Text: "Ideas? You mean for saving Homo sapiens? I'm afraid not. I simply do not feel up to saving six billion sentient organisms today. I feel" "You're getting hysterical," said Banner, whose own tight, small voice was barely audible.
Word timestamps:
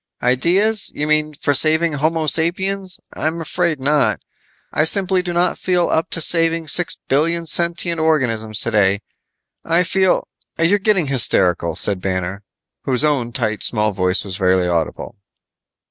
"Ideas? 0.23 0.91
You 0.95 1.05
mean 1.05 1.35
for 1.35 1.53
saving 1.53 1.93
Homo 1.93 2.25
sapiens? 2.25 2.99
I'm 3.13 3.39
afraid 3.39 3.79
not. 3.79 4.19
I 4.73 4.83
simply 4.83 5.21
do 5.21 5.31
not 5.31 5.59
feel 5.59 5.89
up 5.91 6.09
to 6.09 6.21
saving 6.21 6.69
six 6.69 6.97
billion 7.07 7.45
sentient 7.45 7.99
organisms 7.99 8.61
today. 8.61 9.01
I 9.63 9.83
feel" 9.83 10.27
"You're 10.57 10.79
getting 10.79 11.05
hysterical," 11.05 11.75
said 11.75 12.01
Banner, 12.01 12.41
whose 12.85 13.05
own 13.05 13.31
tight, 13.31 13.61
small 13.61 13.91
voice 13.91 14.23
was 14.25 14.39
barely 14.39 14.67
audible. 14.67 15.17